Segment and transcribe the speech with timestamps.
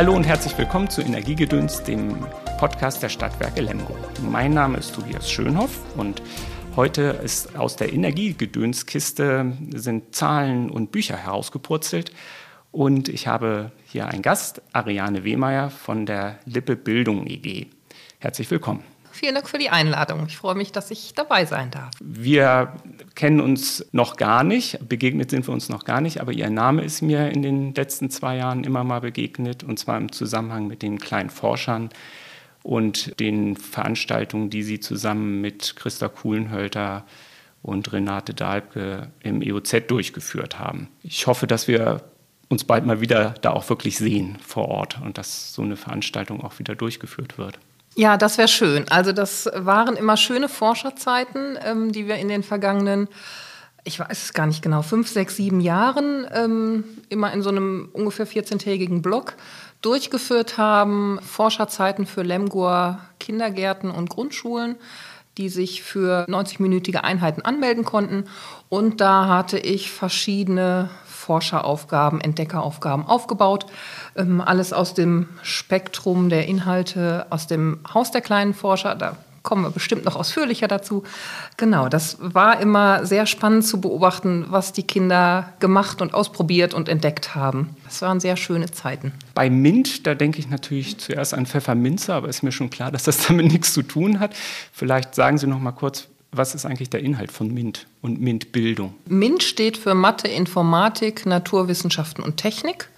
[0.00, 2.16] Hallo und herzlich willkommen zu Energiegedöns, dem
[2.58, 3.94] Podcast der Stadtwerke Lemgo.
[4.22, 6.22] Mein Name ist Tobias Schönhoff und
[6.74, 12.12] heute ist aus der Energiegedönskiste sind Zahlen und Bücher herausgepurzelt
[12.72, 17.66] und ich habe hier einen Gast, Ariane Wehmeier von der Lippe Bildung EG.
[18.20, 18.82] Herzlich willkommen.
[19.20, 20.24] Vielen Dank für die Einladung.
[20.28, 21.90] Ich freue mich, dass ich dabei sein darf.
[22.00, 22.72] Wir
[23.14, 26.82] kennen uns noch gar nicht, begegnet sind wir uns noch gar nicht, aber Ihr Name
[26.82, 30.80] ist mir in den letzten zwei Jahren immer mal begegnet, und zwar im Zusammenhang mit
[30.80, 31.90] den kleinen Forschern
[32.62, 37.04] und den Veranstaltungen, die Sie zusammen mit Christa Kuhlenhölter
[37.60, 40.88] und Renate Dahlke im EOZ durchgeführt haben.
[41.02, 42.04] Ich hoffe, dass wir
[42.48, 46.42] uns bald mal wieder da auch wirklich sehen vor Ort und dass so eine Veranstaltung
[46.42, 47.58] auch wieder durchgeführt wird.
[48.00, 48.86] Ja, das wäre schön.
[48.88, 53.08] Also das waren immer schöne Forscherzeiten, ähm, die wir in den vergangenen,
[53.84, 57.90] ich weiß es gar nicht genau, fünf, sechs, sieben Jahren ähm, immer in so einem
[57.92, 59.34] ungefähr 14-tägigen Block
[59.82, 61.18] durchgeführt haben.
[61.20, 64.76] Forscherzeiten für Lemgoer Kindergärten und Grundschulen
[65.38, 68.24] die sich für 90-minütige Einheiten anmelden konnten.
[68.68, 70.90] Und da hatte ich verschiedene
[71.30, 73.66] Forscheraufgaben, Entdeckeraufgaben aufgebaut.
[74.16, 78.96] Ähm, alles aus dem Spektrum der Inhalte aus dem Haus der kleinen Forscher.
[78.96, 81.04] Da kommen wir bestimmt noch ausführlicher dazu.
[81.56, 86.88] Genau, das war immer sehr spannend zu beobachten, was die Kinder gemacht und ausprobiert und
[86.88, 87.76] entdeckt haben.
[87.84, 89.12] Das waren sehr schöne Zeiten.
[89.32, 93.04] Bei Mint, da denke ich natürlich zuerst an Pfefferminze, aber ist mir schon klar, dass
[93.04, 94.34] das damit nichts zu tun hat.
[94.72, 98.94] Vielleicht sagen Sie noch mal kurz, was ist eigentlich der Inhalt von MINT und MINT-Bildung?
[99.06, 102.88] MINT steht für Mathe, Informatik, Naturwissenschaften und Technik.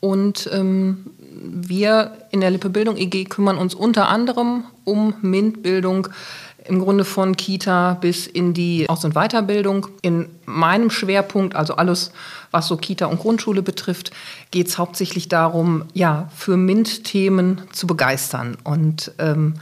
[0.00, 6.08] Und ähm, wir in der Lippe Bildung EG kümmern uns unter anderem um MINT-Bildung
[6.64, 9.88] im Grunde von Kita bis in die Aus- und Weiterbildung.
[10.02, 12.12] In meinem Schwerpunkt, also alles,
[12.50, 14.12] was so Kita und Grundschule betrifft,
[14.50, 19.54] geht es hauptsächlich darum, ja, für MINT-Themen zu begeistern und ähm,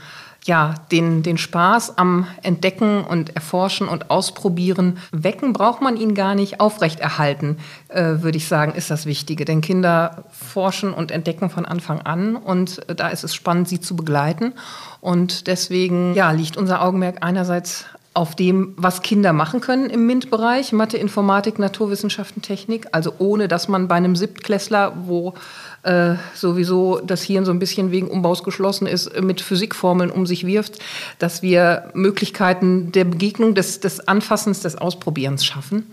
[0.45, 6.33] ja, den, den Spaß am Entdecken und Erforschen und Ausprobieren wecken, braucht man ihn gar
[6.33, 7.57] nicht aufrechterhalten,
[7.89, 9.45] äh, würde ich sagen, ist das Wichtige.
[9.45, 13.79] Denn Kinder forschen und entdecken von Anfang an und äh, da ist es spannend, sie
[13.79, 14.53] zu begleiten.
[14.99, 20.73] Und deswegen ja, liegt unser Augenmerk einerseits auf dem, was Kinder machen können im MINT-Bereich,
[20.73, 25.33] Mathe, Informatik, Naturwissenschaften, Technik, also ohne dass man bei einem Siebtklässler, wo
[25.83, 30.45] äh, sowieso das Hirn so ein bisschen wegen Umbaus geschlossen ist, mit Physikformeln um sich
[30.45, 30.79] wirft,
[31.19, 35.87] dass wir Möglichkeiten der Begegnung, des, des Anfassens, des Ausprobierens schaffen.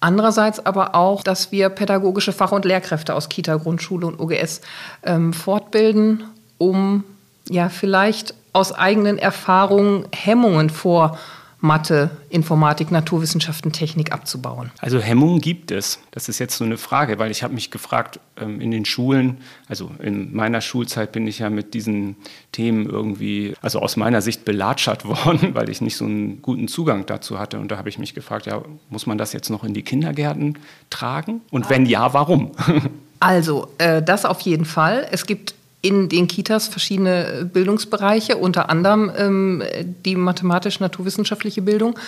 [0.00, 4.60] Andererseits aber auch, dass wir pädagogische Fach- und Lehrkräfte aus Kita, Grundschule und OGS
[5.02, 6.24] ähm, fortbilden,
[6.58, 7.02] um
[7.48, 11.18] ja vielleicht aus eigenen Erfahrungen Hemmungen vor
[11.60, 14.70] Mathe, Informatik, Naturwissenschaften, Technik abzubauen?
[14.80, 15.98] Also Hemmungen gibt es.
[16.10, 19.38] Das ist jetzt so eine Frage, weil ich habe mich gefragt, ähm, in den Schulen,
[19.66, 22.16] also in meiner Schulzeit bin ich ja mit diesen
[22.52, 27.06] Themen irgendwie, also aus meiner Sicht belatschert worden, weil ich nicht so einen guten Zugang
[27.06, 27.58] dazu hatte.
[27.58, 30.58] Und da habe ich mich gefragt, ja, muss man das jetzt noch in die Kindergärten
[30.90, 31.40] tragen?
[31.50, 32.52] Und wenn ja, warum?
[33.18, 35.08] Also, äh, das auf jeden Fall.
[35.10, 35.54] Es gibt
[35.86, 39.62] in den Kitas verschiedene äh, Bildungsbereiche, unter anderem ähm,
[40.04, 41.98] die mathematisch-naturwissenschaftliche Bildung.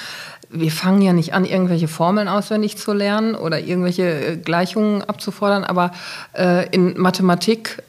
[0.51, 5.65] Wir fangen ja nicht an, irgendwelche Formeln auswendig zu lernen oder irgendwelche äh, Gleichungen abzufordern,
[5.65, 5.93] aber
[6.33, 7.83] äh, in Mathematik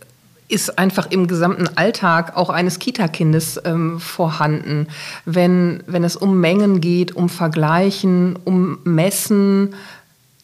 [0.47, 4.87] ist einfach im gesamten Alltag auch eines Kita-Kindes ähm, vorhanden.
[5.25, 9.75] Wenn, wenn es um Mengen geht, um Vergleichen, um Messen,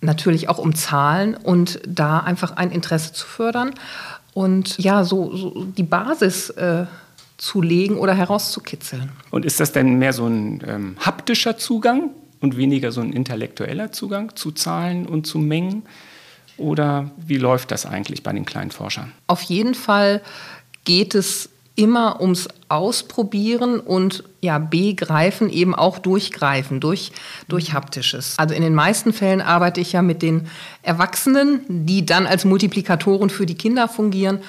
[0.01, 3.73] natürlich auch um Zahlen und da einfach ein Interesse zu fördern
[4.35, 6.85] und ja, so, so die Basis äh,
[7.37, 9.09] zu legen oder herauszukitzeln.
[9.31, 12.09] Und ist das denn mehr so ein ähm, haptischer Zugang
[12.41, 15.83] und weniger so ein intellektueller Zugang zu Zahlen und zu Mengen?
[16.57, 19.13] Oder wie läuft das eigentlich bei den kleinen Forschern?
[19.27, 20.21] Auf jeden Fall
[20.83, 27.11] geht es immer ums Ausprobieren und ja, begreifen, eben auch durchgreifen, durch,
[27.47, 28.35] durch Haptisches.
[28.37, 30.47] Also in den meisten Fällen arbeite ich ja mit den
[30.81, 34.39] Erwachsenen, die dann als Multiplikatoren für die Kinder fungieren.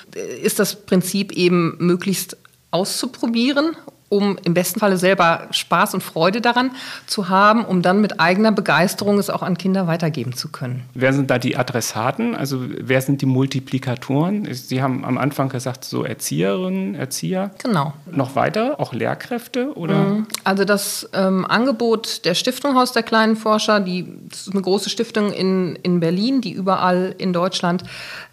[0.43, 2.37] Ist das Prinzip eben möglichst
[2.71, 3.77] auszuprobieren
[4.09, 6.71] um im besten Falle selber Spaß und Freude daran
[7.07, 10.85] zu haben, um dann mit eigener Begeisterung es auch an Kinder weitergeben zu können.
[10.95, 12.37] Wer sind da die Adressaten?
[12.37, 14.53] Also wer sind die Multiplikatoren?
[14.53, 17.51] Sie haben am Anfang gesagt, so Erzieherinnen, Erzieher.
[17.63, 17.95] Genau.
[18.11, 19.99] Noch weiter, auch Lehrkräfte oder?
[19.99, 20.27] Mhm.
[20.45, 24.91] Also das ähm, Angebot der Stiftung Haus der kleinen Forscher, die das ist eine große
[24.91, 27.83] Stiftung in, in Berlin, die überall in Deutschland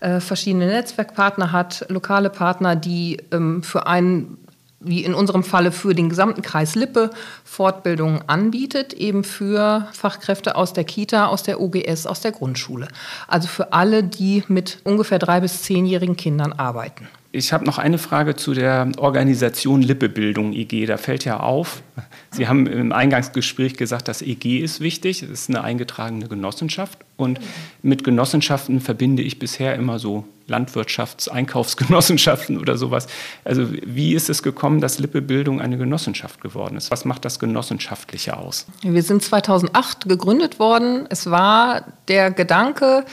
[0.02, 4.38] äh, verschiedene Netzwerkpartner hat, lokale Partner, die ähm, für einen
[4.84, 7.10] wie in unserem Falle für den gesamten Kreis Lippe
[7.44, 12.88] Fortbildungen anbietet, eben für Fachkräfte aus der Kita, aus der OGS, aus der Grundschule.
[13.28, 17.08] Also für alle, die mit ungefähr drei bis zehnjährigen Kindern arbeiten.
[17.36, 20.86] Ich habe noch eine Frage zu der Organisation Lippebildung IG.
[20.86, 21.82] Da fällt ja auf,
[22.30, 25.24] Sie haben im Eingangsgespräch gesagt, das EG ist wichtig.
[25.24, 27.00] Es ist eine eingetragene Genossenschaft.
[27.18, 27.40] Und
[27.82, 33.08] mit Genossenschaften verbinde ich bisher immer so Landwirtschafts-, Einkaufsgenossenschaften oder sowas.
[33.46, 36.92] Also wie ist es gekommen, dass Lippebildung eine Genossenschaft geworden ist?
[36.92, 38.68] Was macht das Genossenschaftliche aus?
[38.82, 41.06] Wir sind 2008 gegründet worden.
[41.10, 43.06] Es war der Gedanke,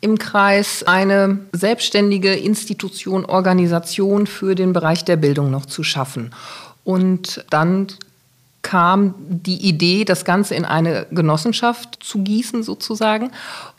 [0.00, 6.32] im Kreis eine selbstständige Institution, Organisation für den Bereich der Bildung noch zu schaffen.
[6.84, 7.88] Und dann
[8.62, 13.30] kam die Idee, das Ganze in eine Genossenschaft zu gießen sozusagen.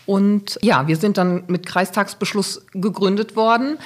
[0.05, 3.77] Und ja, wir sind dann mit Kreistagsbeschluss gegründet worden.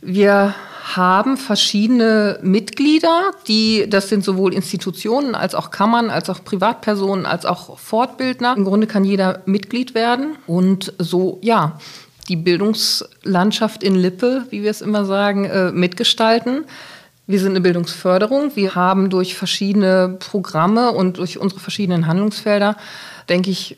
[0.00, 0.54] Wir
[0.84, 7.46] haben verschiedene Mitglieder, die, das sind sowohl Institutionen als auch Kammern, als auch Privatpersonen, als
[7.46, 8.54] auch Fortbildner.
[8.56, 11.78] Im Grunde kann jeder Mitglied werden und so, ja,
[12.28, 16.64] die Bildungslandschaft in Lippe, wie wir es immer sagen, äh, mitgestalten.
[17.26, 18.54] Wir sind eine Bildungsförderung.
[18.54, 22.76] Wir haben durch verschiedene Programme und durch unsere verschiedenen Handlungsfelder,
[23.28, 23.76] denke ich,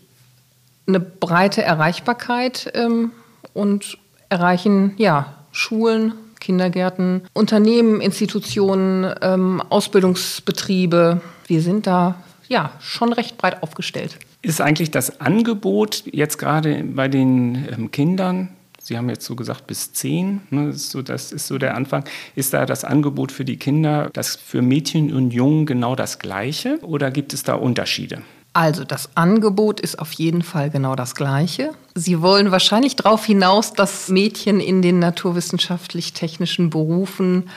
[0.87, 3.13] eine breite Erreichbarkeit ähm,
[3.55, 3.99] und
[4.29, 11.21] erreichen ja Schulen, Kindergärten, Unternehmen, Institutionen, ähm, Ausbildungsbetriebe.
[11.47, 12.17] Wir sind da
[12.49, 14.19] ja schon recht breit aufgestellt.
[14.43, 18.49] Ist eigentlich das Angebot jetzt gerade bei den ähm, Kindern,
[18.83, 22.03] Sie haben jetzt so gesagt bis zehn, ne, so, das ist so der Anfang,
[22.35, 26.79] ist da das Angebot für die Kinder, das für Mädchen und Jungen genau das gleiche
[26.83, 28.23] oder gibt es da Unterschiede?
[28.53, 31.73] Also das Angebot ist auf jeden Fall genau das gleiche.
[31.95, 37.49] Sie wollen wahrscheinlich darauf hinaus, dass Mädchen in den naturwissenschaftlich-technischen Berufen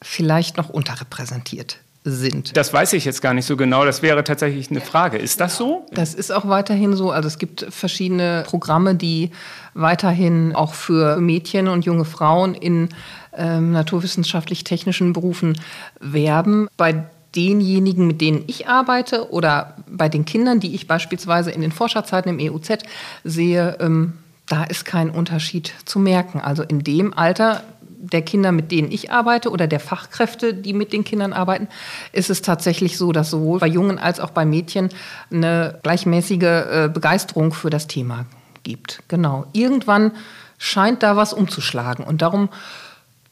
[0.00, 2.56] vielleicht noch unterrepräsentiert sind.
[2.56, 3.84] Das weiß ich jetzt gar nicht so genau.
[3.84, 5.18] Das wäre tatsächlich eine Frage.
[5.18, 5.86] Ist das so?
[5.92, 7.10] Das ist auch weiterhin so.
[7.10, 9.32] Also es gibt verschiedene Programme, die
[9.74, 12.88] weiterhin auch für Mädchen und junge Frauen in
[13.36, 15.60] ähm, naturwissenschaftlich-technischen Berufen
[16.00, 16.68] werben.
[16.76, 17.04] Bei
[17.36, 22.38] denjenigen, mit denen ich arbeite oder bei den Kindern, die ich beispielsweise in den Forscherzeiten
[22.38, 22.78] im EUZ
[23.24, 24.14] sehe, ähm,
[24.46, 26.40] da ist kein Unterschied zu merken.
[26.40, 27.62] Also in dem Alter
[28.00, 31.68] der Kinder, mit denen ich arbeite oder der Fachkräfte, die mit den Kindern arbeiten,
[32.12, 34.88] ist es tatsächlich so, dass sowohl bei Jungen als auch bei Mädchen
[35.30, 38.26] eine gleichmäßige äh, Begeisterung für das Thema
[38.62, 39.02] gibt.
[39.08, 39.46] Genau.
[39.52, 40.12] Irgendwann
[40.58, 42.48] scheint da was umzuschlagen und darum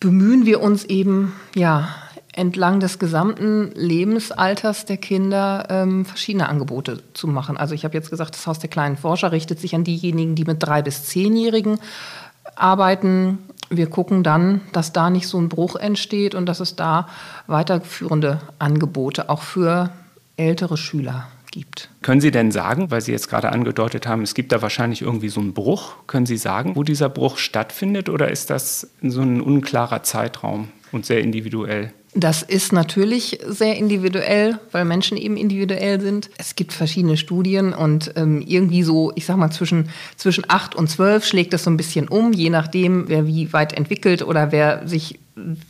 [0.01, 1.89] bemühen wir uns eben, ja,
[2.39, 7.57] entlang des gesamten Lebensalters der Kinder ähm, verschiedene Angebote zu machen.
[7.57, 10.45] Also ich habe jetzt gesagt, das Haus der kleinen Forscher richtet sich an diejenigen, die
[10.45, 11.81] mit drei bis zehnjährigen
[12.55, 13.39] arbeiten.
[13.71, 17.09] Wir gucken dann, dass da nicht so ein Bruch entsteht und dass es da
[17.49, 19.91] weiterführende Angebote auch für
[20.37, 21.91] ältere Schüler gibt.
[22.03, 25.29] Können Sie denn sagen, weil Sie jetzt gerade angedeutet haben, es gibt da wahrscheinlich irgendwie
[25.29, 29.41] so einen Bruch, können Sie sagen, wo dieser Bruch stattfindet oder ist das so ein
[29.41, 31.93] unklarer Zeitraum und sehr individuell?
[32.15, 36.31] Das ist natürlich sehr individuell, weil Menschen eben individuell sind.
[36.39, 40.89] Es gibt verschiedene Studien und ähm, irgendwie so, ich sag mal, zwischen, zwischen 8 und
[40.89, 44.89] 12 schlägt das so ein bisschen um, je nachdem, wer wie weit entwickelt oder wer
[44.89, 45.19] sich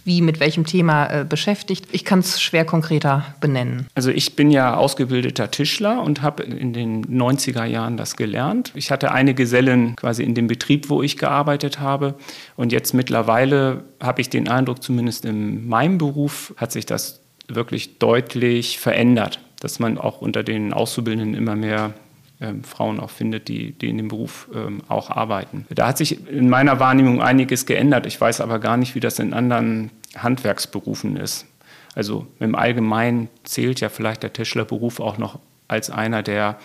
[0.04, 1.86] wie mit welchem Thema äh, beschäftigt.
[1.92, 3.86] Ich kann es schwer konkreter benennen.
[3.94, 8.72] Also ich bin ja ausgebildeter Tischler und habe in den 90er Jahren das gelernt.
[8.74, 12.14] Ich hatte eine Gesellin quasi in dem Betrieb, wo ich gearbeitet habe.
[12.56, 17.98] Und jetzt mittlerweile habe ich den Eindruck, zumindest in meinem Beruf hat sich das wirklich
[17.98, 21.94] deutlich verändert, dass man auch unter den Auszubildenden immer mehr
[22.40, 25.66] ähm, Frauen auch findet, die, die in dem Beruf ähm, auch arbeiten.
[25.70, 28.06] Da hat sich in meiner Wahrnehmung einiges geändert.
[28.06, 31.46] Ich weiß aber gar nicht, wie das in anderen Handwerksberufen ist.
[31.94, 36.58] Also im Allgemeinen zählt ja vielleicht der Tischlerberuf auch noch als einer der,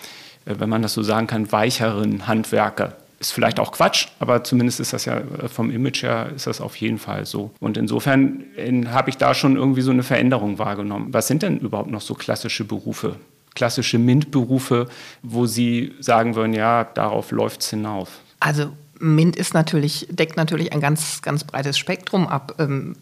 [0.46, 2.98] äh, wenn man das so sagen kann, weicheren Handwerker.
[3.20, 6.62] Ist vielleicht auch Quatsch, aber zumindest ist das ja äh, vom Image her ist das
[6.62, 7.50] auf jeden Fall so.
[7.60, 8.44] Und insofern
[8.92, 11.08] habe ich da schon irgendwie so eine Veränderung wahrgenommen.
[11.14, 13.16] Was sind denn überhaupt noch so klassische Berufe?
[13.56, 14.88] Klassische MINT-Berufe,
[15.22, 18.10] wo Sie sagen würden, ja, darauf läuft es hinauf?
[18.40, 22.56] Also MINT ist natürlich, deckt natürlich ein ganz, ganz breites Spektrum ab.
[22.60, 22.96] Ähm,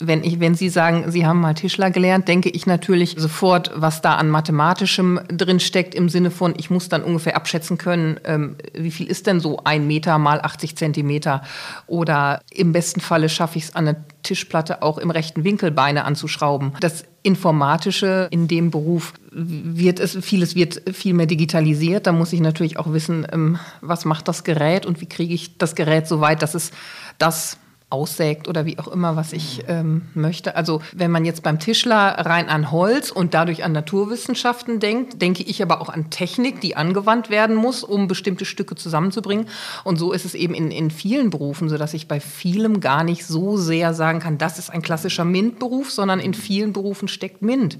[0.00, 4.02] wenn, ich, wenn Sie sagen, Sie haben mal Tischler gelernt, denke ich natürlich sofort, was
[4.02, 8.56] da an mathematischem drin steckt, im Sinne von, ich muss dann ungefähr abschätzen können, ähm,
[8.74, 11.42] wie viel ist denn so ein Meter mal 80 Zentimeter?
[11.86, 16.04] Oder im besten Falle schaffe ich es an eine Tischplatte auch im rechten Winkel Beine
[16.04, 16.72] anzuschrauben.
[16.80, 22.06] Das Informatische in dem Beruf wird es, vieles wird viel mehr digitalisiert.
[22.06, 25.56] Da muss ich natürlich auch wissen, ähm, was macht das Gerät und wie kriege ich
[25.56, 26.72] das Gerät so weit, dass es
[27.18, 27.58] das
[27.92, 30.56] aussägt oder wie auch immer, was ich ähm, möchte.
[30.56, 35.42] Also wenn man jetzt beim Tischler rein an Holz und dadurch an Naturwissenschaften denkt, denke
[35.42, 39.46] ich aber auch an Technik, die angewandt werden muss, um bestimmte Stücke zusammenzubringen.
[39.84, 43.04] Und so ist es eben in, in vielen Berufen, so dass ich bei vielem gar
[43.04, 47.42] nicht so sehr sagen kann, das ist ein klassischer MINT-Beruf, sondern in vielen Berufen steckt
[47.42, 47.78] MINT.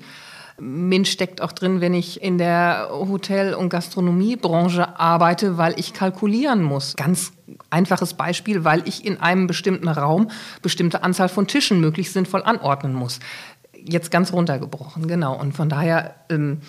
[0.58, 6.62] MINT steckt auch drin, wenn ich in der Hotel- und Gastronomiebranche arbeite, weil ich kalkulieren
[6.62, 6.94] muss.
[6.96, 7.32] Ganz
[7.70, 10.30] einfaches Beispiel, weil ich in einem bestimmten Raum
[10.62, 13.20] bestimmte Anzahl von Tischen möglichst sinnvoll anordnen muss.
[13.74, 15.38] Jetzt ganz runtergebrochen, genau.
[15.38, 16.60] Und von daher ähm,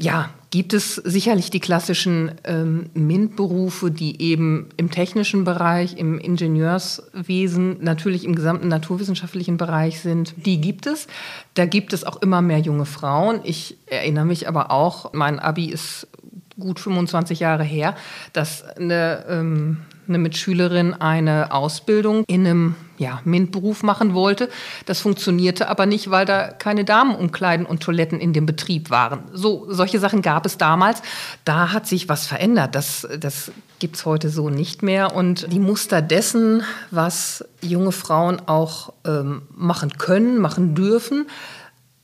[0.00, 7.84] ja, gibt es sicherlich die klassischen ähm, MINT-Berufe, die eben im technischen Bereich, im Ingenieurswesen,
[7.84, 10.34] natürlich im gesamten naturwissenschaftlichen Bereich sind.
[10.46, 11.06] Die gibt es.
[11.52, 13.40] Da gibt es auch immer mehr junge Frauen.
[13.44, 16.08] Ich erinnere mich aber auch, mein Abi ist
[16.58, 17.94] gut 25 Jahre her,
[18.32, 19.78] dass eine ähm,
[20.10, 24.50] eine Mitschülerin eine Ausbildung in einem ja, MINT-Beruf machen wollte.
[24.84, 29.22] Das funktionierte aber nicht, weil da keine Damenumkleiden und Toiletten in dem Betrieb waren.
[29.32, 31.00] So, solche Sachen gab es damals.
[31.46, 32.74] Da hat sich was verändert.
[32.74, 35.14] Das, das gibt es heute so nicht mehr.
[35.16, 41.26] Und die Muster dessen, was junge Frauen auch ähm, machen können, machen dürfen,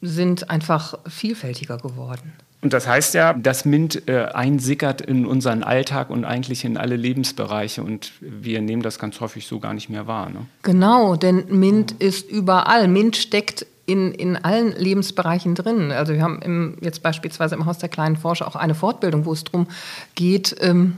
[0.00, 2.32] sind einfach vielfältiger geworden.
[2.62, 6.96] Und das heißt ja, dass MINT äh, einsickert in unseren Alltag und eigentlich in alle
[6.96, 10.30] Lebensbereiche und wir nehmen das ganz häufig so gar nicht mehr wahr.
[10.30, 10.46] Ne?
[10.62, 12.88] Genau, denn MINT ist überall.
[12.88, 15.92] MINT steckt in, in allen Lebensbereichen drin.
[15.92, 19.32] Also wir haben im, jetzt beispielsweise im Haus der kleinen Forscher auch eine Fortbildung, wo
[19.32, 19.68] es darum
[20.14, 20.96] geht, ähm,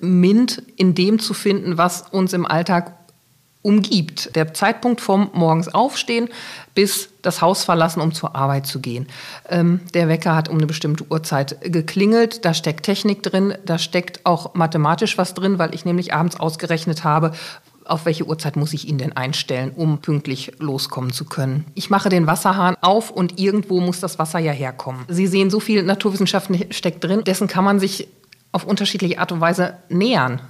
[0.00, 2.92] MINT in dem zu finden, was uns im Alltag
[3.64, 4.36] umgibt.
[4.36, 6.28] Der Zeitpunkt vom morgens aufstehen
[6.74, 9.06] bis das Haus verlassen, um zur Arbeit zu gehen.
[9.48, 12.44] Ähm, der Wecker hat um eine bestimmte Uhrzeit geklingelt.
[12.44, 17.04] Da steckt Technik drin, da steckt auch mathematisch was drin, weil ich nämlich abends ausgerechnet
[17.04, 17.32] habe,
[17.84, 21.66] auf welche Uhrzeit muss ich ihn denn einstellen, um pünktlich loskommen zu können.
[21.74, 25.04] Ich mache den Wasserhahn auf und irgendwo muss das Wasser ja herkommen.
[25.08, 28.08] Sie sehen, so viel Naturwissenschaften steckt drin, dessen kann man sich
[28.52, 30.40] auf unterschiedliche Art und Weise nähern.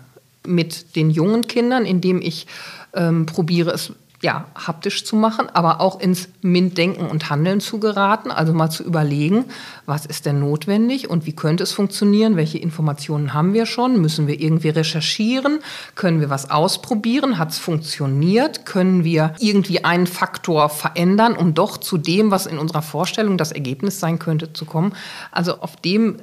[0.47, 2.47] Mit den jungen Kindern, indem ich
[2.95, 3.93] ähm, probiere es
[4.25, 8.83] ja, haptisch zu machen, aber auch ins MINT-Denken und Handeln zu geraten, also mal zu
[8.83, 9.45] überlegen,
[9.85, 14.27] was ist denn notwendig und wie könnte es funktionieren, welche Informationen haben wir schon, müssen
[14.27, 15.59] wir irgendwie recherchieren,
[15.95, 21.77] können wir was ausprobieren, hat es funktioniert, können wir irgendwie einen Faktor verändern, um doch
[21.77, 24.95] zu dem, was in unserer Vorstellung das Ergebnis sein könnte, zu kommen.
[25.33, 26.17] Also auf dem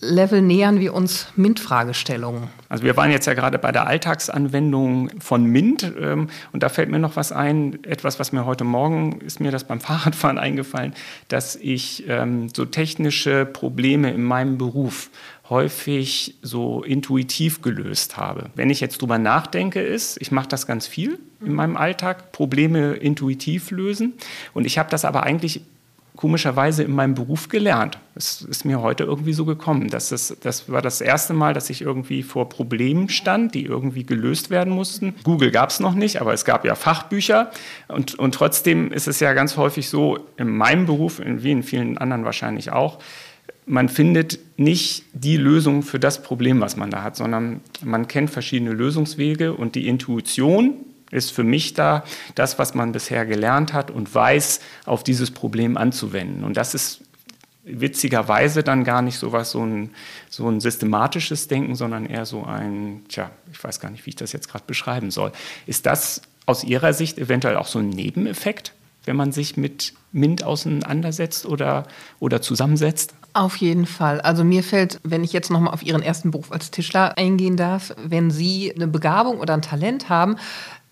[0.00, 2.48] Level nähern wir uns MINT-Fragestellungen?
[2.68, 6.90] Also wir waren jetzt ja gerade bei der Alltagsanwendung von MINT ähm, und da fällt
[6.90, 10.92] mir noch was ein, etwas, was mir heute Morgen ist mir das beim Fahrradfahren eingefallen,
[11.28, 15.10] dass ich ähm, so technische Probleme in meinem Beruf
[15.48, 18.50] häufig so intuitiv gelöst habe.
[18.54, 22.94] Wenn ich jetzt drüber nachdenke, ist, ich mache das ganz viel in meinem Alltag, Probleme
[22.94, 24.14] intuitiv lösen
[24.52, 25.62] und ich habe das aber eigentlich
[26.16, 27.98] komischerweise in meinem Beruf gelernt.
[28.14, 29.88] Es ist mir heute irgendwie so gekommen.
[29.88, 34.50] Das, das war das erste Mal, dass ich irgendwie vor Problemen stand, die irgendwie gelöst
[34.50, 35.14] werden mussten.
[35.22, 37.50] Google gab es noch nicht, aber es gab ja Fachbücher.
[37.88, 41.98] Und, und trotzdem ist es ja ganz häufig so, in meinem Beruf, wie in vielen
[41.98, 42.98] anderen wahrscheinlich auch,
[43.66, 48.30] man findet nicht die Lösung für das Problem, was man da hat, sondern man kennt
[48.30, 50.74] verschiedene Lösungswege und die Intuition,
[51.10, 55.76] ist für mich da das, was man bisher gelernt hat und weiß, auf dieses Problem
[55.76, 56.44] anzuwenden.
[56.44, 57.02] Und das ist
[57.66, 59.90] witzigerweise dann gar nicht so was, so ein,
[60.30, 64.16] so ein systematisches Denken, sondern eher so ein, tja, ich weiß gar nicht, wie ich
[64.16, 65.32] das jetzt gerade beschreiben soll.
[65.66, 68.72] Ist das aus Ihrer Sicht eventuell auch so ein Nebeneffekt,
[69.04, 71.86] wenn man sich mit MINT auseinandersetzt oder,
[72.20, 73.14] oder zusammensetzt?
[73.36, 74.22] Auf jeden Fall.
[74.22, 77.94] Also mir fällt, wenn ich jetzt nochmal auf Ihren ersten Beruf als Tischler eingehen darf,
[78.02, 80.36] wenn Sie eine Begabung oder ein Talent haben,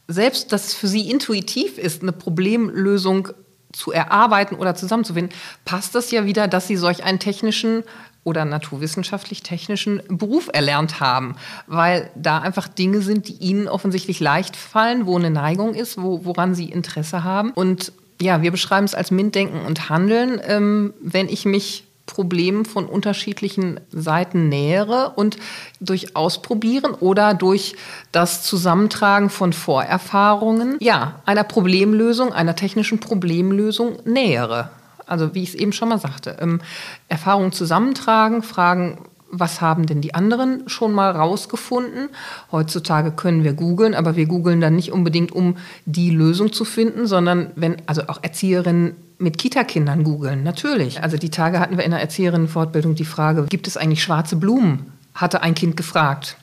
[0.08, 3.28] selbst dass es für sie intuitiv ist, eine Problemlösung
[3.72, 5.34] zu erarbeiten oder zusammenzufinden,
[5.64, 7.82] passt das ja wieder, dass sie solch einen technischen
[8.22, 15.06] oder naturwissenschaftlich-technischen Beruf erlernt haben, weil da einfach Dinge sind, die ihnen offensichtlich leicht fallen,
[15.06, 17.50] wo eine Neigung ist, wo, woran sie Interesse haben.
[17.50, 20.40] Und ja, wir beschreiben es als MINT-Denken und Handeln.
[20.46, 25.38] Ähm, wenn ich mich Problemen von unterschiedlichen Seiten nähere und
[25.80, 27.76] durch Ausprobieren oder durch
[28.12, 34.70] das Zusammentragen von Vorerfahrungen, ja, einer Problemlösung, einer technischen Problemlösung nähere.
[35.06, 36.60] Also wie ich es eben schon mal sagte, ähm,
[37.08, 38.98] Erfahrungen zusammentragen, fragen,
[39.30, 42.08] was haben denn die anderen schon mal rausgefunden?
[42.52, 45.56] Heutzutage können wir googeln, aber wir googeln dann nicht unbedingt, um
[45.86, 51.02] die Lösung zu finden, sondern wenn, also auch Erzieherinnen mit Kitakindern googeln, natürlich.
[51.02, 54.92] Also die Tage hatten wir in der Erzieherinnenfortbildung die Frage, gibt es eigentlich schwarze Blumen?
[55.14, 56.36] Hatte ein Kind gefragt.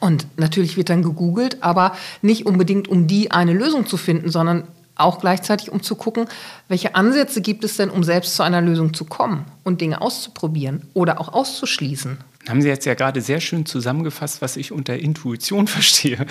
[0.00, 4.64] Und natürlich wird dann gegoogelt, aber nicht unbedingt, um die eine Lösung zu finden, sondern
[4.98, 6.26] auch gleichzeitig, um zu gucken,
[6.68, 10.82] welche Ansätze gibt es denn, um selbst zu einer Lösung zu kommen und Dinge auszuprobieren
[10.92, 12.18] oder auch auszuschließen.
[12.48, 16.26] Haben Sie jetzt ja gerade sehr schön zusammengefasst, was ich unter Intuition verstehe.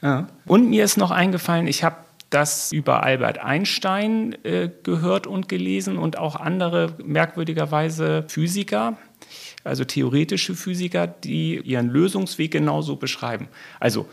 [0.00, 0.28] Ja.
[0.46, 1.96] Und mir ist noch eingefallen, ich habe
[2.32, 8.96] das über Albert Einstein äh, gehört und gelesen und auch andere merkwürdigerweise Physiker,
[9.64, 13.48] also theoretische Physiker, die ihren Lösungsweg genauso beschreiben.
[13.78, 14.06] Also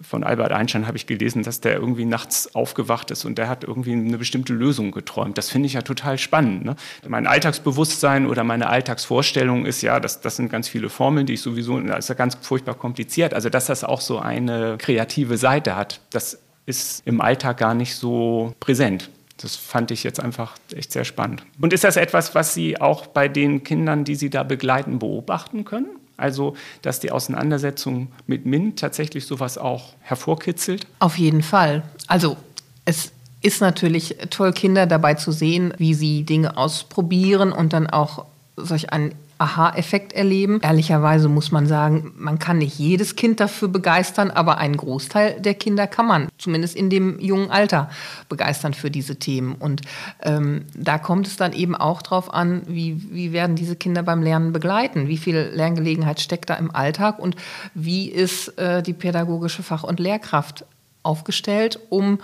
[0.00, 3.64] von Albert Einstein habe ich gelesen, dass der irgendwie nachts aufgewacht ist und der hat
[3.64, 5.36] irgendwie eine bestimmte Lösung geträumt.
[5.36, 6.64] Das finde ich ja total spannend.
[6.64, 6.76] Ne?
[7.06, 11.42] Mein Alltagsbewusstsein oder meine Alltagsvorstellung ist ja, das, das sind ganz viele Formeln, die ich
[11.42, 13.34] sowieso, das ist ja ganz furchtbar kompliziert.
[13.34, 16.38] Also, dass das auch so eine kreative Seite hat, das
[16.70, 19.10] ist im Alltag gar nicht so präsent.
[19.36, 21.42] Das fand ich jetzt einfach echt sehr spannend.
[21.60, 25.64] Und ist das etwas, was Sie auch bei den Kindern, die Sie da begleiten, beobachten
[25.64, 25.88] können?
[26.16, 30.86] Also, dass die Auseinandersetzung mit MINT tatsächlich sowas auch hervorkitzelt?
[30.98, 31.82] Auf jeden Fall.
[32.06, 32.36] Also,
[32.84, 38.26] es ist natürlich toll, Kinder dabei zu sehen, wie sie Dinge ausprobieren und dann auch
[38.56, 40.60] solch einen Aha-Effekt erleben.
[40.62, 45.54] Ehrlicherweise muss man sagen, man kann nicht jedes Kind dafür begeistern, aber einen Großteil der
[45.54, 47.88] Kinder kann man, zumindest in dem jungen Alter,
[48.28, 49.54] begeistern für diese Themen.
[49.54, 49.82] Und
[50.22, 54.22] ähm, da kommt es dann eben auch darauf an, wie, wie werden diese Kinder beim
[54.22, 57.36] Lernen begleiten, wie viel Lerngelegenheit steckt da im Alltag und
[57.74, 60.66] wie ist äh, die pädagogische Fach- und Lehrkraft
[61.02, 62.18] aufgestellt, um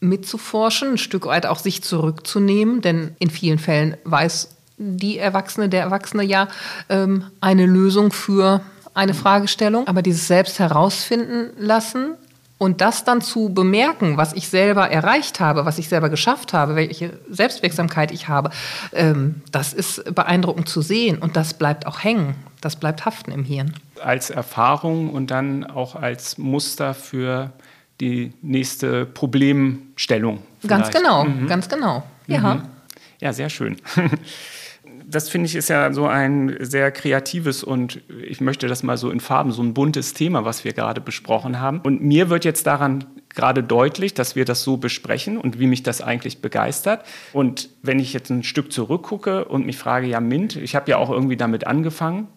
[0.00, 5.82] mitzuforschen, ein Stück weit auch sich zurückzunehmen, denn in vielen Fällen weiß die Erwachsene, der
[5.82, 6.48] Erwachsene ja
[6.88, 8.62] ähm, eine Lösung für
[8.94, 9.86] eine Fragestellung.
[9.86, 12.14] Aber dieses Selbst herausfinden lassen
[12.58, 16.76] und das dann zu bemerken, was ich selber erreicht habe, was ich selber geschafft habe,
[16.76, 18.50] welche Selbstwirksamkeit ich habe,
[18.92, 22.34] ähm, das ist beeindruckend zu sehen und das bleibt auch hängen.
[22.60, 23.74] Das bleibt haften im Hirn.
[24.02, 27.52] Als Erfahrung und dann auch als Muster für
[28.00, 30.40] die nächste Problemstellung.
[30.60, 30.82] Vielleicht.
[30.82, 31.46] Ganz genau, mhm.
[31.46, 32.02] ganz genau.
[32.26, 32.54] Ja.
[32.54, 32.62] Mhm.
[33.20, 33.76] Ja, sehr schön.
[35.10, 39.10] das finde ich ist ja so ein sehr kreatives und ich möchte das mal so
[39.10, 41.80] in Farben, so ein buntes Thema, was wir gerade besprochen haben.
[41.80, 45.82] Und mir wird jetzt daran gerade deutlich, dass wir das so besprechen und wie mich
[45.82, 47.04] das eigentlich begeistert.
[47.32, 50.96] Und wenn ich jetzt ein Stück zurückgucke und mich frage, ja, Mint, ich habe ja
[50.96, 52.28] auch irgendwie damit angefangen,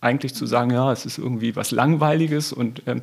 [0.00, 3.02] eigentlich zu sagen, ja, es ist irgendwie was Langweiliges und ähm,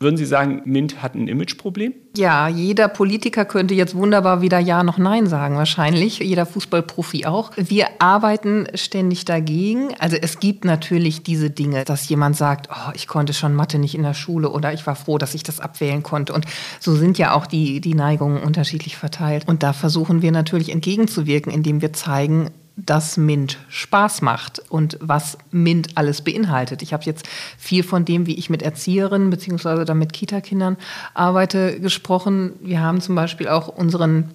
[0.00, 1.92] würden Sie sagen, Mint hat ein Imageproblem?
[2.16, 6.20] Ja, jeder Politiker könnte jetzt wunderbar wieder Ja noch Nein sagen, wahrscheinlich.
[6.20, 7.50] Jeder Fußballprofi auch.
[7.56, 9.94] Wir arbeiten ständig dagegen.
[9.98, 13.96] Also es gibt natürlich diese Dinge, dass jemand sagt, oh, ich konnte schon Mathe nicht
[13.96, 16.32] in der Schule oder ich war froh, dass ich das abwählen konnte.
[16.32, 16.46] Und
[16.78, 19.48] so sind ja auch die, die Neigungen unterschiedlich verteilt.
[19.48, 22.50] Und da versuchen wir natürlich entgegenzuwirken, indem wir zeigen,
[22.86, 26.80] dass MINT Spaß macht und was MINT alles beinhaltet.
[26.82, 29.84] Ich habe jetzt viel von dem, wie ich mit Erzieherinnen bzw.
[29.84, 30.76] dann mit Kita-Kindern
[31.12, 32.52] arbeite, gesprochen.
[32.60, 34.30] Wir haben zum Beispiel auch unseren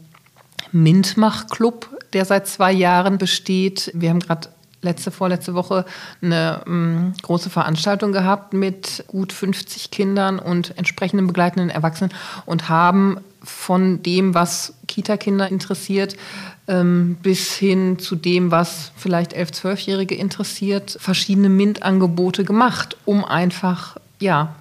[0.73, 3.91] MINT-Mach-Club, der seit zwei Jahren besteht.
[3.93, 4.49] Wir haben gerade
[4.81, 5.85] letzte, vorletzte Woche
[6.21, 12.11] eine ähm, große Veranstaltung gehabt mit gut 50 Kindern und entsprechenden begleitenden Erwachsenen
[12.45, 16.15] und haben von dem, was Kita-Kinder interessiert,
[16.67, 23.97] ähm, bis hin zu dem, was vielleicht 11-, 12-Jährige interessiert, verschiedene MINT-Angebote gemacht, um einfach,
[24.19, 24.55] ja,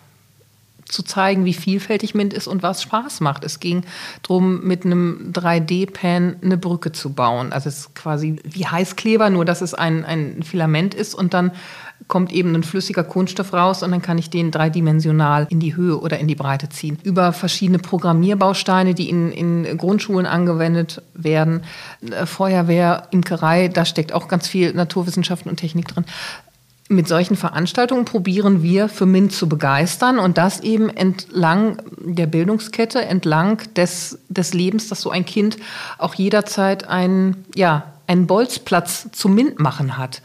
[0.86, 3.44] zu zeigen, wie vielfältig MINT ist und was Spaß macht.
[3.44, 3.82] Es ging
[4.22, 7.52] darum, mit einem 3D-Pen eine Brücke zu bauen.
[7.52, 11.52] Also es ist quasi wie Heißkleber, nur dass es ein, ein Filament ist und dann
[12.08, 15.98] kommt eben ein flüssiger Kunststoff raus und dann kann ich den dreidimensional in die Höhe
[15.98, 16.98] oder in die Breite ziehen.
[17.02, 21.62] Über verschiedene Programmierbausteine, die in, in Grundschulen angewendet werden,
[22.10, 26.04] äh, Feuerwehr, Imkerei, da steckt auch ganz viel Naturwissenschaften und Technik drin.
[26.88, 33.02] Mit solchen Veranstaltungen probieren wir für MINT zu begeistern und das eben entlang der Bildungskette,
[33.02, 35.56] entlang des, des Lebens, dass so ein Kind
[35.96, 40.20] auch jederzeit einen, ja, einen Bolzplatz zum MINT machen hat.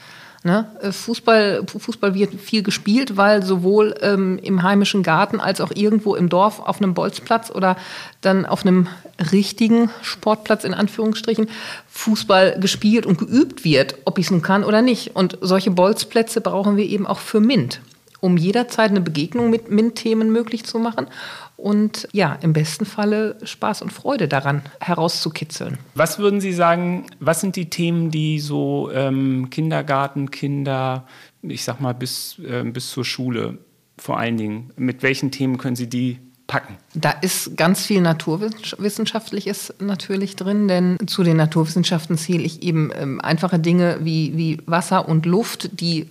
[0.48, 0.66] Ne?
[0.82, 6.16] Äh, Fußball, Fußball wird viel gespielt, weil sowohl ähm, im heimischen Garten als auch irgendwo
[6.16, 7.76] im Dorf auf einem Bolzplatz oder
[8.22, 8.88] dann auf einem
[9.34, 11.50] richtigen Sportplatz in Anführungsstrichen
[11.90, 15.18] Fußball gespielt und geübt wird, ob ich es nun kann oder nicht.
[15.18, 17.82] Und solche Bolzplätze brauchen wir eben auch für MINT,
[18.19, 21.08] um jederzeit eine Begegnung mit MINT-Themen möglich zu machen
[21.56, 25.77] und ja, im besten Falle Spaß und Freude daran herauszukitzeln.
[25.95, 31.06] Was würden Sie sagen, was sind die Themen, die so ähm, Kindergartenkinder,
[31.41, 33.58] ich sag mal bis, äh, bis zur Schule
[33.97, 36.77] vor allen Dingen, mit welchen Themen können Sie die packen?
[36.93, 43.19] Da ist ganz viel Naturwissenschaftliches natürlich drin, denn zu den Naturwissenschaften zähle ich eben ähm,
[43.21, 46.08] einfache Dinge wie, wie Wasser und Luft, die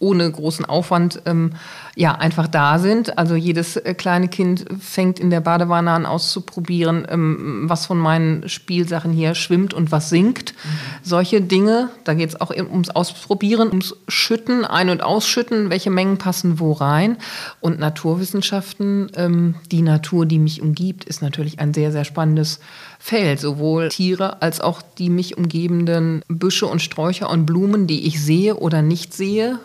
[0.00, 1.52] ohne großen Aufwand ähm,
[1.94, 3.18] ja einfach da sind.
[3.18, 8.48] Also jedes äh, kleine Kind fängt in der Badewanne an auszuprobieren, ähm, was von meinen
[8.48, 10.54] Spielsachen hier schwimmt und was sinkt.
[10.54, 10.68] Mhm.
[11.02, 16.16] Solche Dinge, da geht es auch ums Ausprobieren, ums Schütten, Ein- und Ausschütten, welche Mengen
[16.16, 17.18] passen wo rein.
[17.60, 22.60] Und Naturwissenschaften, ähm, die Natur, die mich umgibt, ist natürlich ein sehr, sehr spannendes
[22.98, 23.38] Feld.
[23.38, 28.56] Sowohl Tiere als auch die mich umgebenden Büsche und Sträucher und Blumen, die ich sehe
[28.56, 29.58] oder nicht sehe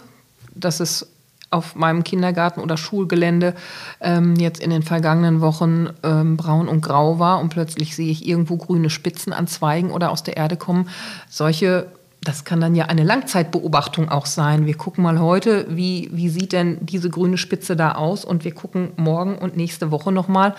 [0.56, 1.08] dass es
[1.52, 3.54] auf meinem Kindergarten oder Schulgelände
[4.02, 8.28] ähm, jetzt in den vergangenen Wochen ähm, braun und grau war und plötzlich sehe ich
[8.28, 10.90] irgendwo grüne Spitzen an Zweigen oder aus der Erde kommen.
[11.30, 11.88] Solche,
[12.22, 14.66] das kann dann ja eine Langzeitbeobachtung auch sein.
[14.66, 18.54] Wir gucken mal heute, wie, wie sieht denn diese grüne Spitze da aus und wir
[18.54, 20.56] gucken morgen und nächste Woche nochmal,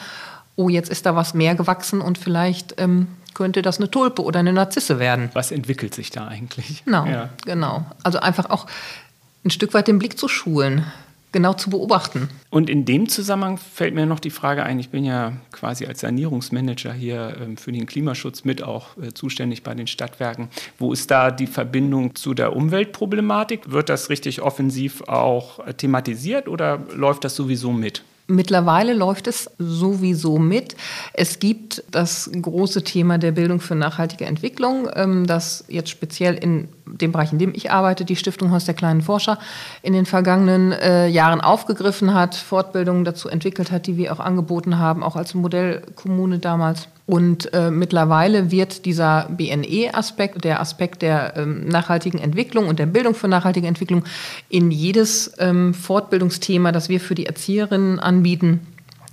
[0.55, 4.41] oh, jetzt ist da was mehr gewachsen und vielleicht ähm, könnte das eine Tulpe oder
[4.41, 5.29] eine Narzisse werden.
[5.35, 6.85] Was entwickelt sich da eigentlich?
[6.87, 7.29] Genau, ja.
[7.45, 7.85] genau.
[8.03, 8.67] Also einfach auch
[9.47, 10.85] ein Stück weit den Blick zu schulen,
[11.31, 12.29] genau zu beobachten.
[12.51, 16.01] Und in dem Zusammenhang fällt mir noch die Frage ein, ich bin ja quasi als
[16.01, 20.49] Sanierungsmanager hier ähm, für den Klimaschutz mit auch äh, zuständig bei den Stadtwerken.
[20.79, 23.71] Wo ist da die Verbindung zu der Umweltproblematik?
[23.71, 28.03] Wird das richtig offensiv auch äh, thematisiert oder läuft das sowieso mit?
[28.29, 30.75] Mittlerweile läuft es sowieso mit.
[31.13, 36.69] Es gibt das große Thema der Bildung für nachhaltige Entwicklung, ähm, das jetzt speziell in
[36.87, 39.39] dem Bereich, in dem ich arbeite, die Stiftung Haus der kleinen Forscher
[39.83, 44.79] in den vergangenen äh, Jahren aufgegriffen hat, Fortbildungen dazu entwickelt hat, die wir auch angeboten
[44.79, 46.89] haben, auch als Modellkommune damals.
[47.07, 53.15] Und äh, mittlerweile wird dieser BNE-Aspekt, der Aspekt der ähm, nachhaltigen Entwicklung und der Bildung
[53.15, 54.03] für nachhaltige Entwicklung
[54.49, 58.67] in jedes ähm, Fortbildungsthema, das wir für die Erzieherinnen anbieten,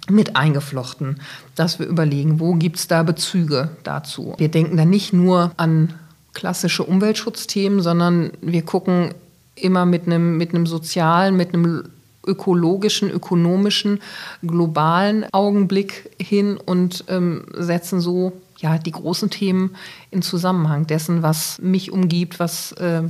[0.10, 1.22] mit eingeflochten,
[1.56, 4.34] dass wir überlegen, wo gibt es da Bezüge dazu.
[4.38, 5.94] Wir denken da nicht nur an
[6.34, 9.14] klassische Umweltschutzthemen, sondern wir gucken
[9.56, 11.84] immer mit einem, mit einem sozialen, mit einem
[12.26, 14.00] ökologischen, ökonomischen,
[14.42, 19.76] globalen Augenblick hin und ähm, setzen so ja, die großen Themen
[20.10, 23.04] in Zusammenhang dessen, was mich umgibt, was äh,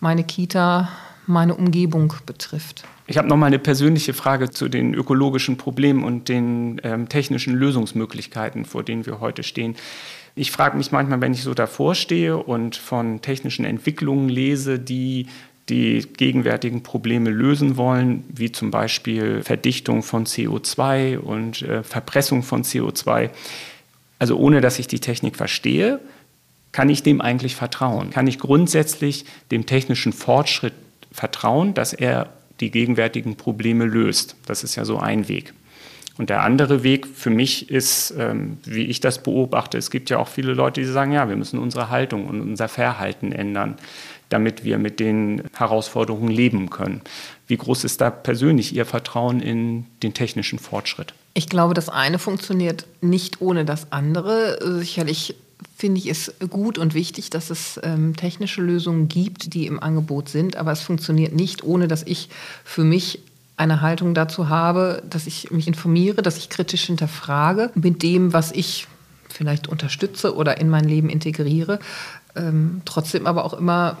[0.00, 0.88] meine Kita,
[1.26, 2.84] meine Umgebung betrifft.
[3.06, 7.54] Ich habe noch mal eine persönliche Frage zu den ökologischen Problemen und den ähm, technischen
[7.54, 9.74] Lösungsmöglichkeiten, vor denen wir heute stehen.
[10.34, 15.26] Ich frage mich manchmal, wenn ich so davor stehe und von technischen Entwicklungen lese, die
[15.68, 22.64] die gegenwärtigen Probleme lösen wollen, wie zum Beispiel Verdichtung von CO2 und äh, Verpressung von
[22.64, 23.30] CO2.
[24.18, 26.00] Also ohne dass ich die Technik verstehe,
[26.72, 28.10] kann ich dem eigentlich vertrauen?
[28.10, 30.74] Kann ich grundsätzlich dem technischen Fortschritt
[31.12, 34.36] vertrauen, dass er die gegenwärtigen Probleme löst?
[34.46, 35.52] Das ist ja so ein Weg.
[36.18, 40.18] Und der andere Weg für mich ist, ähm, wie ich das beobachte, es gibt ja
[40.18, 43.76] auch viele Leute, die sagen, ja, wir müssen unsere Haltung und unser Verhalten ändern,
[44.32, 47.02] damit wir mit den Herausforderungen leben können.
[47.46, 51.14] Wie groß ist da persönlich Ihr Vertrauen in den technischen Fortschritt?
[51.34, 54.58] Ich glaube, das eine funktioniert nicht ohne das andere.
[54.78, 55.34] Sicherlich
[55.76, 60.28] finde ich es gut und wichtig, dass es ähm, technische Lösungen gibt, die im Angebot
[60.28, 62.28] sind, aber es funktioniert nicht, ohne dass ich
[62.64, 63.20] für mich
[63.56, 68.50] eine Haltung dazu habe, dass ich mich informiere, dass ich kritisch hinterfrage mit dem, was
[68.52, 68.86] ich
[69.28, 71.78] vielleicht unterstütze oder in mein Leben integriere,
[72.36, 73.98] ähm, trotzdem aber auch immer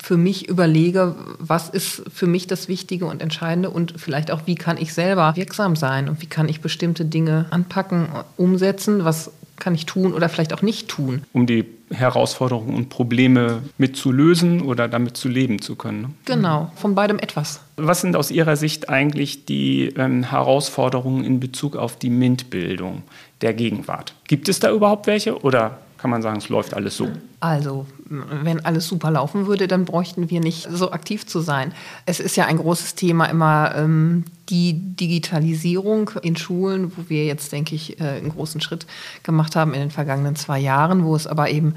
[0.00, 4.54] für mich überlege, was ist für mich das Wichtige und Entscheidende und vielleicht auch, wie
[4.54, 9.74] kann ich selber wirksam sein und wie kann ich bestimmte Dinge anpacken, umsetzen, was kann
[9.74, 11.22] ich tun oder vielleicht auch nicht tun.
[11.32, 16.02] Um die Herausforderungen und Probleme mitzulösen oder damit zu leben zu können.
[16.02, 16.10] Ne?
[16.26, 17.60] Genau, von beidem etwas.
[17.76, 23.02] Was sind aus Ihrer Sicht eigentlich die ähm, Herausforderungen in Bezug auf die MINT-Bildung
[23.40, 24.14] der Gegenwart?
[24.26, 27.08] Gibt es da überhaupt welche oder kann man sagen, es läuft alles so?
[27.40, 31.72] Also, wenn alles super laufen würde, dann bräuchten wir nicht so aktiv zu sein.
[32.06, 37.52] Es ist ja ein großes Thema immer ähm, die Digitalisierung in Schulen, wo wir jetzt,
[37.52, 38.86] denke ich, äh, einen großen Schritt
[39.22, 41.74] gemacht haben in den vergangenen zwei Jahren, wo es aber eben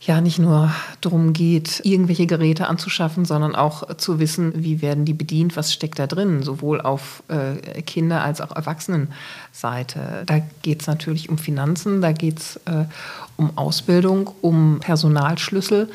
[0.00, 5.12] ja nicht nur darum geht, irgendwelche Geräte anzuschaffen, sondern auch zu wissen, wie werden die
[5.12, 10.22] bedient, was steckt da drin, sowohl auf äh, Kinder- als auch Erwachsenenseite.
[10.26, 12.84] Da geht es natürlich um Finanzen, da geht es äh,
[13.36, 15.88] um Ausbildung, um Personalschlüssel.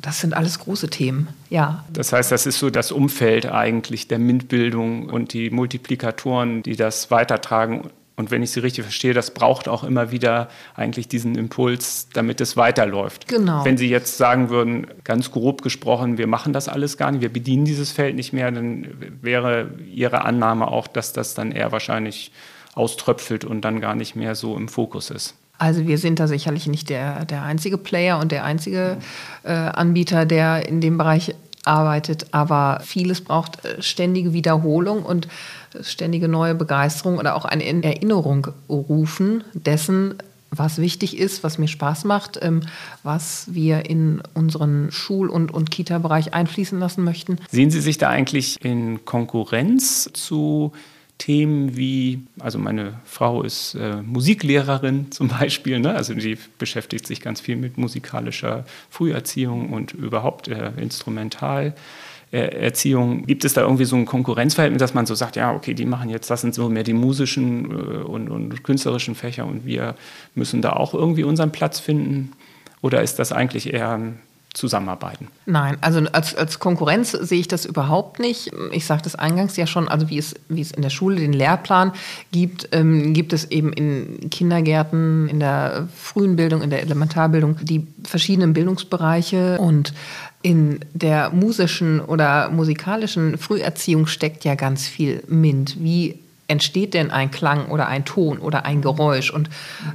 [0.00, 1.84] Das sind alles große Themen, ja.
[1.90, 7.10] Das heißt, das ist so das Umfeld eigentlich der MINT-Bildung und die Multiplikatoren, die das
[7.10, 12.08] weitertragen und wenn ich Sie richtig verstehe, das braucht auch immer wieder eigentlich diesen Impuls,
[12.12, 13.26] damit es weiterläuft.
[13.26, 13.64] Genau.
[13.64, 17.32] Wenn Sie jetzt sagen würden, ganz grob gesprochen, wir machen das alles gar nicht, wir
[17.32, 18.86] bedienen dieses Feld nicht mehr, dann
[19.20, 22.30] wäre Ihre Annahme auch, dass das dann eher wahrscheinlich
[22.74, 25.34] auströpfelt und dann gar nicht mehr so im Fokus ist.
[25.58, 28.98] Also wir sind da sicherlich nicht der, der einzige Player und der einzige
[29.44, 31.34] äh, Anbieter, der in dem Bereich
[31.66, 35.28] arbeitet, aber vieles braucht äh, ständige Wiederholung und
[35.82, 40.14] ständige neue Begeisterung oder auch eine Erinnerung rufen dessen,
[40.50, 42.62] was wichtig ist, was mir Spaß macht, ähm,
[43.02, 47.38] was wir in unseren Schul- und, und Kita-Bereich einfließen lassen möchten.
[47.50, 50.72] Sehen Sie sich da eigentlich in Konkurrenz zu
[51.18, 55.94] Themen wie, also meine Frau ist äh, Musiklehrerin zum Beispiel, ne?
[55.94, 61.74] also die beschäftigt sich ganz viel mit musikalischer Früherziehung und überhaupt äh, Instrumental.
[62.34, 65.84] Erziehung, gibt es da irgendwie so ein Konkurrenzverhältnis, dass man so sagt, ja, okay, die
[65.84, 69.94] machen jetzt, das sind so mehr die musischen äh, und, und künstlerischen Fächer und wir
[70.34, 72.32] müssen da auch irgendwie unseren Platz finden?
[72.82, 74.18] Oder ist das eigentlich eher ein
[74.54, 75.28] zusammenarbeiten.
[75.46, 78.52] Nein, also als, als Konkurrenz sehe ich das überhaupt nicht.
[78.72, 81.32] Ich sagte es eingangs ja schon, also wie es, wie es in der Schule den
[81.32, 81.92] Lehrplan
[82.32, 87.86] gibt, ähm, gibt es eben in Kindergärten, in der frühen Bildung, in der Elementarbildung die
[88.04, 89.92] verschiedenen Bildungsbereiche und
[90.42, 95.82] in der musischen oder musikalischen Früherziehung steckt ja ganz viel MINT.
[95.82, 99.48] Wie entsteht denn ein Klang oder ein Ton oder ein Geräusch und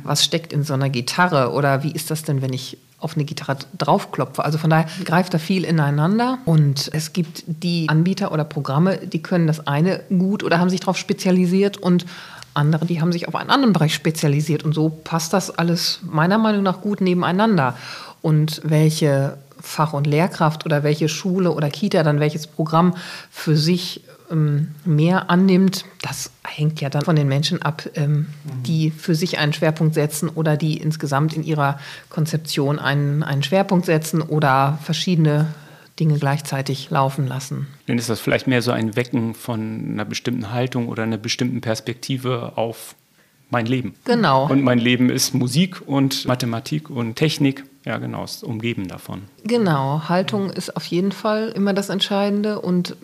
[0.03, 3.25] was steckt in so einer Gitarre oder wie ist das denn, wenn ich auf eine
[3.25, 4.43] Gitarre draufklopfe.
[4.43, 9.21] Also von daher greift da viel ineinander und es gibt die Anbieter oder Programme, die
[9.21, 12.05] können das eine gut oder haben sich darauf spezialisiert und
[12.53, 16.37] andere, die haben sich auf einen anderen Bereich spezialisiert und so passt das alles meiner
[16.37, 17.75] Meinung nach gut nebeneinander.
[18.21, 22.95] Und welche Fach- und Lehrkraft oder welche Schule oder Kita dann welches Programm
[23.29, 28.27] für sich ähm, mehr annimmt, das hängt ja dann von den Menschen ab, ähm,
[28.65, 33.85] die für sich einen Schwerpunkt setzen oder die insgesamt in ihrer Konzeption einen, einen Schwerpunkt
[33.85, 35.47] setzen oder verschiedene
[35.99, 37.67] Dinge gleichzeitig laufen lassen.
[37.87, 41.61] Dann ist das vielleicht mehr so ein Wecken von einer bestimmten Haltung oder einer bestimmten
[41.61, 42.95] Perspektive auf
[43.49, 43.95] mein Leben.
[44.05, 44.47] Genau.
[44.49, 47.63] Und mein Leben ist Musik und Mathematik und Technik.
[47.85, 49.21] Ja, genau, ist umgeben davon.
[49.45, 52.59] Genau, Haltung ist auf jeden Fall immer das Entscheidende.
[52.59, 52.97] Und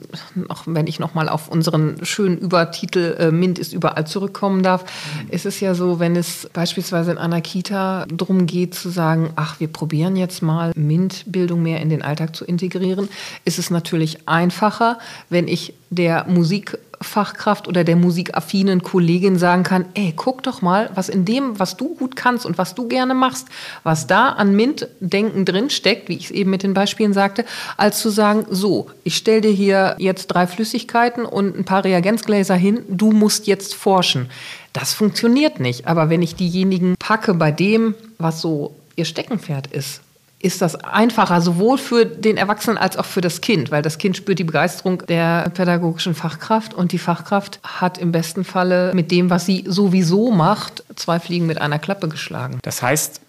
[0.49, 5.29] auch wenn ich nochmal auf unseren schönen Übertitel äh, MINT ist überall zurückkommen darf, mhm.
[5.29, 9.61] ist es ja so, wenn es beispielsweise in einer Kita darum geht zu sagen, ach,
[9.61, 13.07] wir probieren jetzt mal MINT-Bildung mehr in den Alltag zu integrieren,
[13.45, 19.85] ist es natürlich einfacher, wenn ich der Musik Fachkraft oder der musikaffinen Kollegin sagen kann,
[19.93, 23.13] ey, guck doch mal, was in dem, was du gut kannst und was du gerne
[23.13, 23.47] machst,
[23.83, 27.45] was da an MINT-Denken drin steckt, wie ich es eben mit den Beispielen sagte,
[27.77, 32.55] als zu sagen, so, ich stelle dir hier jetzt drei Flüssigkeiten und ein paar Reagenzgläser
[32.55, 34.29] hin, du musst jetzt forschen.
[34.73, 35.87] Das funktioniert nicht.
[35.87, 40.01] Aber wenn ich diejenigen packe bei dem, was so ihr Steckenpferd ist,
[40.45, 44.15] ist das einfacher, sowohl für den Erwachsenen als auch für das Kind, weil das Kind
[44.15, 49.31] spürt die Begeisterung der pädagogischen Fachkraft und die Fachkraft hat im besten Falle mit dem,
[49.31, 52.60] was sie sowieso macht, zwei Fliegen mit einer Klappe geschlagen.
[52.62, 53.21] Das heißt,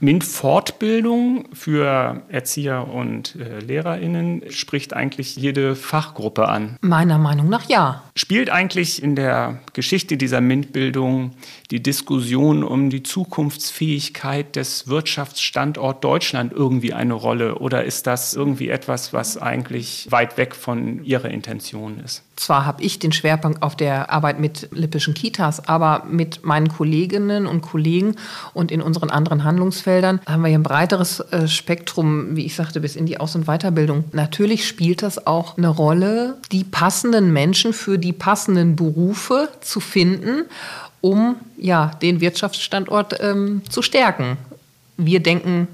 [0.00, 6.76] MINT-Fortbildung für Erzieher und äh, LehrerInnen spricht eigentlich jede Fachgruppe an.
[6.80, 8.04] Meiner Meinung nach ja.
[8.14, 11.32] Spielt eigentlich in der Geschichte dieser MINT-Bildung
[11.70, 17.56] die Diskussion um die Zukunftsfähigkeit des Wirtschaftsstandort Deutschland irgendwie eine Rolle?
[17.56, 22.22] Oder ist das irgendwie etwas, was eigentlich weit weg von Ihrer Intention ist?
[22.38, 27.48] Zwar habe ich den Schwerpunkt auf der Arbeit mit lippischen Kitas, aber mit meinen Kolleginnen
[27.48, 28.14] und Kollegen
[28.54, 32.80] und in unseren anderen Handlungsfeldern haben wir hier ein breiteres äh, Spektrum, wie ich sagte,
[32.80, 34.04] bis in die Aus- und Weiterbildung.
[34.12, 40.44] Natürlich spielt das auch eine Rolle, die passenden Menschen für die passenden Berufe zu finden
[41.00, 44.36] um ja, den Wirtschaftsstandort ähm, zu stärken.
[44.96, 45.68] Wir denken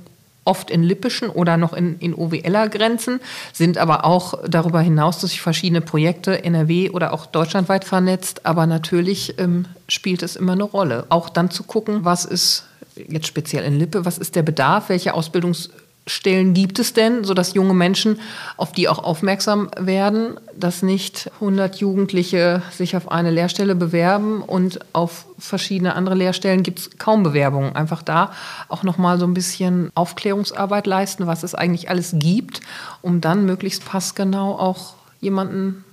[0.45, 3.21] oft in lippischen oder noch in, in OWLer Grenzen,
[3.53, 8.47] sind aber auch darüber hinaus durch verschiedene Projekte NRW oder auch deutschlandweit vernetzt.
[8.47, 11.07] Aber natürlich ähm, spielt es immer eine Rolle.
[11.09, 12.65] Auch dann zu gucken, was ist
[12.97, 15.71] jetzt speziell in Lippe, was ist der Bedarf, welche Ausbildungs-
[16.07, 18.21] Stellen gibt es denn, sodass junge Menschen
[18.59, 24.81] auf die auch aufmerksam werden, dass nicht 100 Jugendliche sich auf eine Lehrstelle bewerben und
[24.93, 27.75] auf verschiedene andere Lehrstellen gibt es kaum Bewerbungen.
[27.75, 28.33] Einfach da
[28.69, 32.61] auch nochmal so ein bisschen Aufklärungsarbeit leisten, was es eigentlich alles gibt,
[33.01, 35.85] um dann möglichst passgenau auch jemanden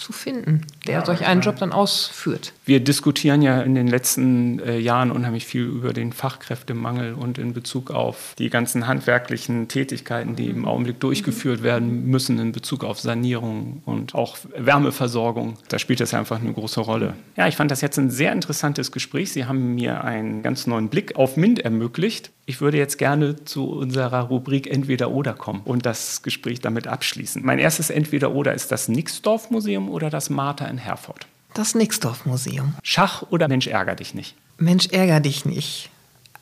[0.00, 2.52] zu finden, der ja, solch einen Job dann ausführt.
[2.64, 7.52] Wir diskutieren ja in den letzten äh, Jahren unheimlich viel über den Fachkräftemangel und in
[7.52, 12.98] Bezug auf die ganzen handwerklichen Tätigkeiten, die im Augenblick durchgeführt werden müssen in Bezug auf
[12.98, 15.58] Sanierung und auch Wärmeversorgung.
[15.68, 17.14] Da spielt das einfach eine große Rolle.
[17.36, 19.32] Ja, ich fand das jetzt ein sehr interessantes Gespräch.
[19.32, 22.30] Sie haben mir einen ganz neuen Blick auf MINT ermöglicht.
[22.50, 27.44] Ich würde jetzt gerne zu unserer Rubrik Entweder oder kommen und das Gespräch damit abschließen.
[27.44, 31.28] Mein erstes Entweder oder ist das Nixdorf Museum oder das Martha in Herford?
[31.54, 32.74] Das Nixdorf Museum.
[32.82, 34.34] Schach oder Mensch ärger dich nicht?
[34.58, 35.90] Mensch ärger dich nicht.